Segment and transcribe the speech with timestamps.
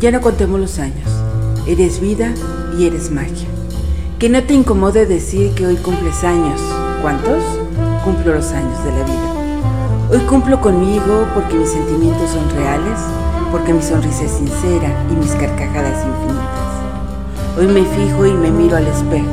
[0.00, 1.10] Ya no contemos los años.
[1.66, 2.32] Eres vida
[2.78, 3.46] y eres magia.
[4.18, 6.58] Que no te incomode decir que hoy cumples años.
[7.02, 7.44] ¿Cuántos?
[8.02, 10.08] Cumplo los años de la vida.
[10.10, 12.98] Hoy cumplo conmigo porque mis sentimientos son reales,
[13.52, 17.58] porque mi sonrisa es sincera y mis carcajadas infinitas.
[17.58, 19.28] Hoy me fijo y me miro al espejo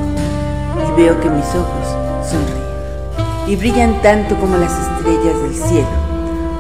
[0.86, 5.88] y veo que mis ojos sonríen y brillan tanto como las estrellas del cielo.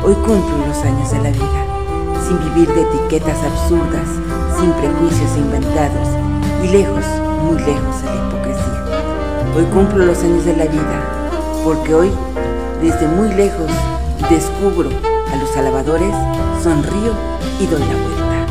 [0.01, 1.66] Hoy cumplo los años de la vida
[2.27, 4.09] sin vivir de etiquetas absurdas,
[4.59, 6.09] sin prejuicios inventados
[6.61, 7.05] y lejos,
[7.41, 9.53] muy lejos de la hipocresía.
[9.55, 11.31] Hoy cumplo los años de la vida,
[11.63, 12.11] porque hoy,
[12.81, 13.71] desde muy lejos,
[14.29, 14.89] descubro
[15.31, 16.13] a los alabadores,
[16.61, 17.13] sonrío
[17.61, 18.45] y doy la vuelta.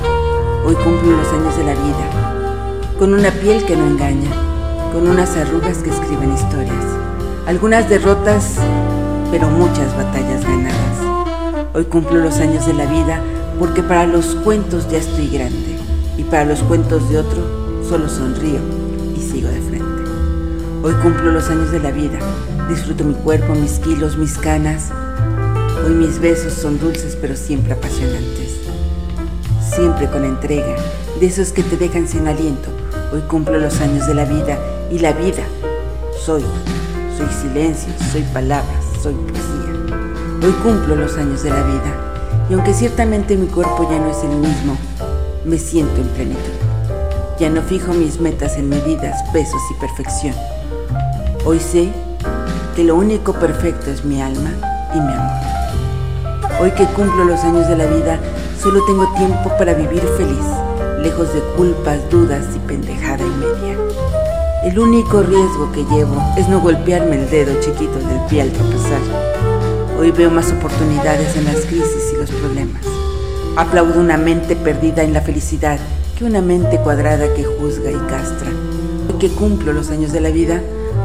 [0.64, 4.30] Hoy cumplo los años de la vida, con una piel que no engaña,
[4.90, 6.84] con unas arrugas que escriben historias,
[7.46, 8.54] algunas derrotas,
[9.30, 10.76] pero muchas batallas ganadas.
[11.74, 13.20] Hoy cumplo los años de la vida
[13.59, 15.78] porque para los cuentos ya estoy grande
[16.16, 18.60] y para los cuentos de otro solo sonrío
[19.16, 19.87] y sigo de frente.
[20.82, 22.18] Hoy cumplo los años de la vida,
[22.68, 24.90] disfruto mi cuerpo, mis kilos, mis canas.
[25.85, 28.60] Hoy mis besos son dulces pero siempre apasionantes,
[29.74, 30.76] siempre con entrega,
[31.20, 32.68] de esos que te dejan sin aliento.
[33.13, 34.59] Hoy cumplo los años de la vida
[34.91, 35.45] y la vida
[36.24, 36.43] soy,
[37.16, 39.96] soy silencio, soy palabras, soy poesía.
[40.43, 42.05] Hoy cumplo los años de la vida
[42.48, 44.76] y aunque ciertamente mi cuerpo ya no es el mismo,
[45.44, 46.40] me siento en plenitud.
[47.38, 50.34] Ya no fijo mis metas en medidas, pesos y perfección.
[51.44, 51.90] Hoy sé
[52.74, 54.50] que lo único perfecto es mi alma
[54.94, 56.60] y mi amor.
[56.60, 58.18] Hoy que cumplo los años de la vida,
[58.60, 60.46] solo tengo tiempo para vivir feliz,
[61.02, 63.76] lejos de culpas, dudas y pendejada y media.
[64.64, 69.56] El único riesgo que llevo es no golpearme el dedo chiquito del pie al tropezar.
[69.98, 72.82] Hoy veo más oportunidades en las crisis y los problemas.
[73.56, 75.78] Aplaudo una mente perdida en la felicidad
[76.19, 78.50] que una mente cuadrada que juzga y castra.
[79.08, 80.60] Hoy que cumplo los años de la vida,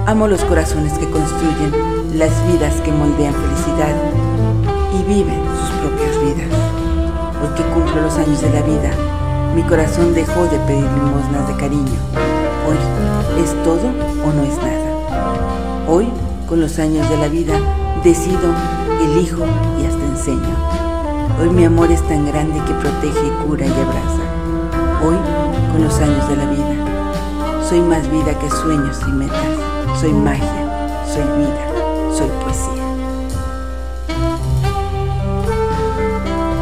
[0.05, 3.95] amo los corazones que construyen las vidas que moldean felicidad
[4.99, 6.59] y viven sus propias vidas.
[7.41, 8.91] Hoy que cumplo los años de la vida,
[9.55, 11.99] mi corazón dejó de pedir limosnas de cariño.
[12.67, 15.87] Hoy, ¿es todo o no es nada?
[15.87, 16.09] Hoy,
[16.47, 17.53] con los años de la vida,
[18.03, 18.53] decido,
[19.11, 19.45] elijo
[19.79, 20.55] y hasta enseño.
[21.39, 24.23] Hoy mi amor es tan grande que protege, cura y abraza.
[25.03, 25.17] Hoy,
[25.71, 29.99] con los años de la vida, soy más vida que sueños y metas.
[29.99, 31.70] Soy magia, soy vida.